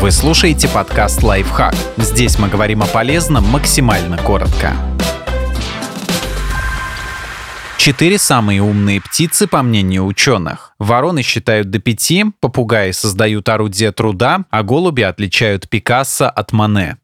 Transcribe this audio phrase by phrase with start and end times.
[0.00, 1.74] Вы слушаете подкаст «Лайфхак».
[1.96, 4.72] Здесь мы говорим о полезном максимально коротко.
[7.78, 10.72] Четыре самые умные птицы, по мнению ученых.
[10.78, 16.98] Вороны считают до пяти, попугаи создают орудия труда, а голуби отличают Пикассо от Мане.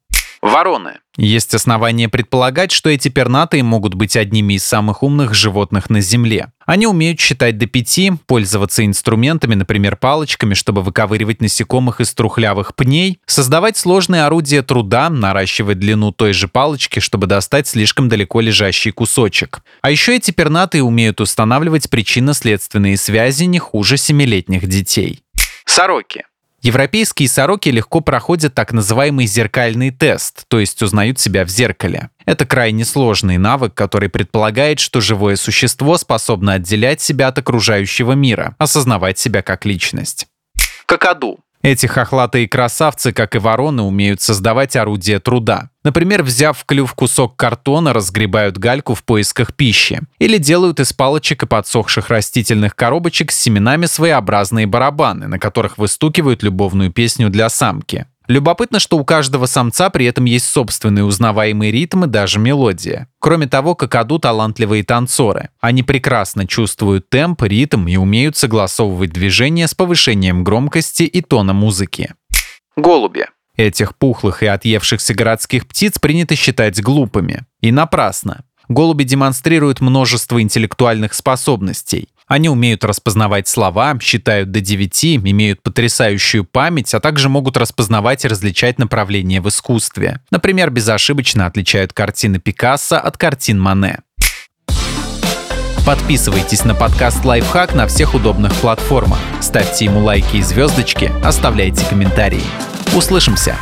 [0.45, 0.98] Вороны.
[1.16, 6.52] Есть основания предполагать, что эти пернатые могут быть одними из самых умных животных на Земле.
[6.66, 13.20] Они умеют считать до пяти, пользоваться инструментами, например, палочками, чтобы выковыривать насекомых из трухлявых пней,
[13.24, 19.62] создавать сложные орудия труда, наращивать длину той же палочки, чтобы достать слишком далеко лежащий кусочек.
[19.80, 25.22] А еще эти пернатые умеют устанавливать причинно-следственные связи не хуже семилетних детей.
[25.64, 26.27] Сороки.
[26.64, 32.09] Европейские сороки легко проходят так называемый зеркальный тест, то есть узнают себя в зеркале.
[32.24, 38.56] Это крайне сложный навык, который предполагает, что живое существо способно отделять себя от окружающего мира,
[38.56, 40.27] осознавать себя как личность.
[40.86, 41.44] Какаду.
[41.64, 45.70] Эти хохлатые красавцы, как и вороны, умеют создавать орудия труда.
[45.83, 50.02] Например, взяв в клюв кусок картона, разгребают гальку в поисках пищи.
[50.19, 56.42] Или делают из палочек и подсохших растительных коробочек с семенами своеобразные барабаны, на которых выстукивают
[56.42, 58.05] любовную песню для самки.
[58.27, 63.08] Любопытно, что у каждого самца при этом есть собственный узнаваемый ритм и даже мелодия.
[63.19, 65.50] Кроме того, какаду талантливые танцоры.
[65.61, 72.14] Они прекрасно чувствуют темп, ритм и умеют согласовывать движения с повышением громкости и тона музыки.
[72.77, 73.27] Голуби.
[73.56, 77.42] Этих пухлых и отъевшихся городских птиц принято считать глупыми.
[77.61, 78.45] И напрасно.
[78.69, 82.08] Голуби демонстрируют множество интеллектуальных способностей.
[82.27, 88.28] Они умеют распознавать слова, считают до 9, имеют потрясающую память, а также могут распознавать и
[88.28, 90.20] различать направления в искусстве.
[90.30, 93.98] Например, безошибочно отличают картины Пикассо от картин Мане.
[95.84, 99.19] Подписывайтесь на подкаст «Лайфхак» на всех удобных платформах.
[99.42, 102.45] Ставьте ему лайки и звездочки, оставляйте комментарии.
[102.97, 103.55] Услышимся!